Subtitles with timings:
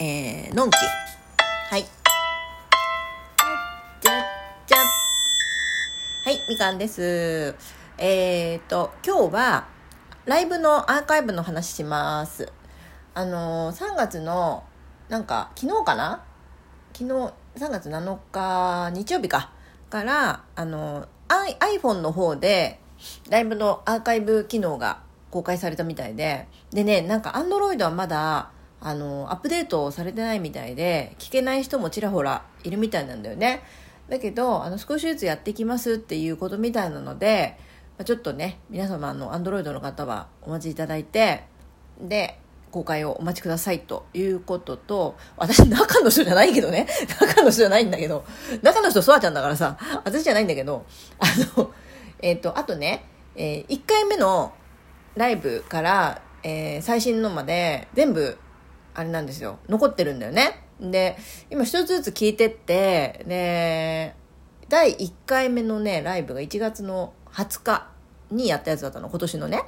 [0.00, 0.76] えー、のんき。
[0.76, 1.84] はい。
[4.00, 4.12] じゃ
[4.64, 7.56] じゃはい、みかんです。
[7.98, 9.66] えーと、今日は、
[10.24, 12.52] ライブのアーカイブの話します。
[13.12, 14.62] あのー、3月の、
[15.08, 16.22] なんか、昨日かな？
[16.92, 19.50] 昨日、3月7日、日曜日か。
[19.90, 22.78] から、あのー、iPhone の方で、
[23.30, 25.00] ライブのアーカイブ機能が
[25.32, 33.62] 公開されたみたいで、でね、なんか Android はまだ、あの、アップデートされてないみたいで、聞けない人もちらほらいるみたいなんだよね。
[34.08, 37.58] だけど、あの、少しずつやっていきますっていうことみたいなので、
[37.98, 41.44] まちょっとね、皆様、あの、アンドロイドの方はお待ちいただいて、
[42.00, 42.38] で、
[42.70, 46.86] 公開をお待ちくださいということと、私中の人じゃないけどね。
[47.20, 48.24] 中の人じゃないんだけど、
[48.62, 50.84] 中の人ソワちゃんだからさ、私じゃないんだけど、
[51.18, 51.26] あ
[51.58, 51.72] の、
[52.20, 53.04] えっ、ー、と、あとね、
[53.36, 54.52] えー、1回目の
[55.16, 58.38] ライブから、えー、最新のまで全部
[58.98, 59.60] あれなんですよ。
[59.68, 60.60] 残ってるんだよね。
[60.80, 61.16] で、
[61.50, 64.12] 今一つずつ聞いてって、で、
[64.68, 67.86] 第1回目のね、ライブが1月の20日
[68.32, 69.62] にやったやつだったの、今年のね。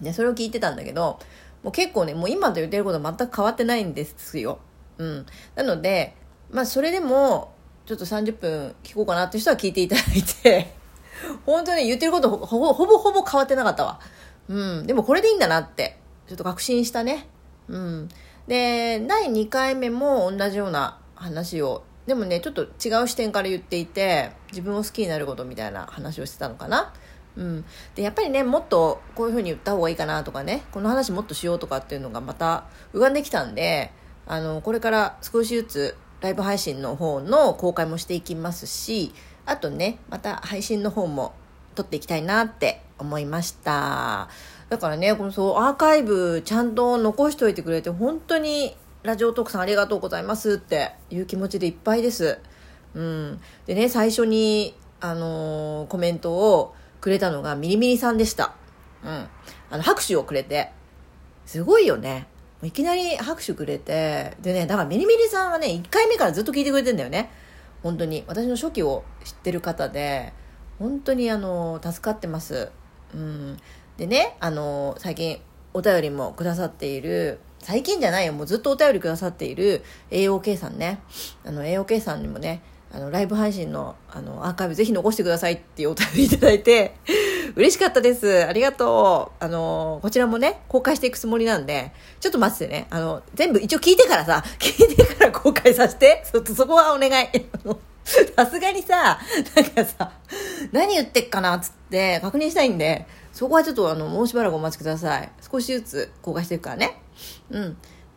[0.00, 1.20] で、それを聞いてたんだけど、
[1.62, 4.58] もう結構ね、もう今と言ってること全く変わってないんですよ。
[4.98, 5.26] うん。
[5.54, 6.16] なので、
[6.50, 7.54] まあそれでも、
[7.86, 10.74] ちょっと30分聞こうかなって人は聞いていただいて、
[11.46, 14.00] 本当に言ってることほぼほぼほぼ変わってなかったわ。
[14.48, 14.86] うん。
[14.88, 17.28] でもこれでいいんだなって、ちょっと確信したね。
[17.68, 18.08] うん。
[18.46, 26.92] で、第2回目も同じような話を、でもね、ちょっと違う視点から言っていて、自分を好きになることみたいな話をしてたのかな。
[27.36, 27.64] うん。
[27.94, 33.92] で、やっぱりね、もっとこういう風に言った方がいいかなとかね、この話もっとしようとかっていうのがまた浮かんできたんで、
[34.26, 39.12] あの、これから少しずつライブ配信の方の公開もしていきますし、
[39.46, 41.34] あとね、また配信の方も
[41.74, 44.28] 撮っていきたいなって思いました。
[44.68, 52.38] だからね、このそう、アーカイブちゃんと残しといてくれて、本当にラジオトークさんありがとうございますっていう気持ちでいっぱいです。
[52.94, 53.40] うん。
[53.66, 58.54] でね、最初に、あのー、コメントをくれたのがミリミリさんでした。
[59.02, 59.28] うん。
[59.70, 60.70] あの、拍手をくれて。
[61.46, 62.26] すごいよね。
[62.62, 64.36] いきなり拍手くれて。
[64.42, 67.30] でね、だからミリミリさんはね、1回目からずっと聞いてくれてんだよね。
[67.82, 68.24] 本当に。
[68.26, 70.34] 私の初期を知ってる方で、
[70.78, 72.70] 本当にあの、助かってます。
[73.14, 73.56] うん。
[73.96, 75.38] でね、あの、最近
[75.74, 81.00] お便りもくださっている、最近じゃないよ、もうずっとお便りくださっている AOK さんね。
[81.44, 82.62] あの、AOK さんにもね、
[82.92, 86.96] あの、ライブ配信の、あの、アーカイブぜひ残してくださいっていうお便りいただいて、
[87.54, 88.44] 嬉しかったです。
[88.46, 89.44] ありがとう。
[89.44, 92.86] あの、こちらもね、公開していくつもりなんで、ちょっと待っててね。
[92.90, 96.22] あの、全部一応聞いてからさ、聞いてから公開させて。
[96.24, 97.28] そ、そこはお願い。
[98.36, 99.18] さすがにさ、
[99.54, 100.12] なんかさ、
[100.72, 105.30] 何言ってっかなっつって確認したいんで、そこはちょっとあの、もうしばらくお待ちください。
[105.50, 107.00] 少しずつ公開していくからね。
[107.50, 107.68] うん。
[107.70, 107.74] っ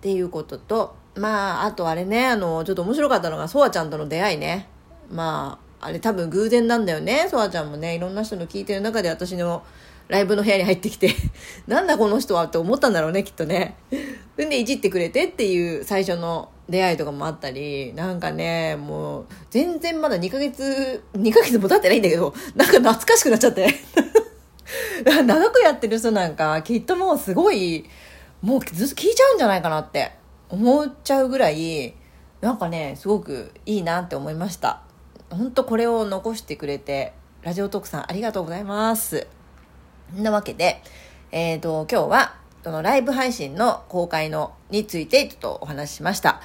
[0.00, 4.68] ていうことと、まあ、あとあれね、あの、ちょっと面白かったのが、ソワちゃんとの出会いね。
[5.10, 7.28] まあ、あれ多分偶然なんだよね。
[7.30, 9.62] ソワちゃんもね、いろんな人の聞いてる中で私の
[10.08, 11.10] ライブの部屋に入ってきて
[11.66, 13.76] なんだこの人はって思ったんだろうね、きっとね。
[14.36, 23.68] ん で、いじってくれてっていう最初の出会いとかもあったり、なんかね、もう、全然まだ2ヶ月、2ヶ月も経ってないんだけど、なんか懐かしくなっちゃって。
[25.24, 27.88] 長くやってる人なんか、きっともうすごい、
[28.42, 30.12] もうずっと聞いちゃうんじゃないかなって
[30.48, 31.94] 思っちゃうぐらい、
[32.40, 34.82] なんかね、すごくいいなって思いました。
[35.30, 37.12] 本当これを残してくれて、
[37.42, 39.26] ラジオトークさんありがとうございます。
[40.14, 40.82] んなわけで、
[41.32, 46.40] えっ、ー、と、今日は、そのライブ配信の公開のについてちょっとお話ししました。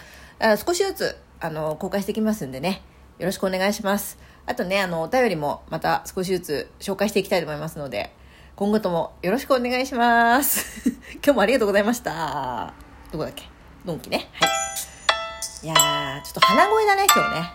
[0.63, 2.83] 少しずつ、あの、公開してきますんでね、
[3.17, 4.19] よろしくお願いします。
[4.45, 8.13] あとね、あの、お便りもまた少しずつ紹介していきたいと思いますので、
[8.55, 10.91] 今後ともよろしくお願いします。
[11.25, 12.71] 今日もありがとうございました。
[13.11, 13.45] どこだっけ？
[13.83, 14.29] ドンキね。
[14.33, 15.65] はい。
[15.65, 17.51] いやー、ちょっと鼻声だね、今日ね。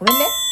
[0.00, 0.45] ごめんね。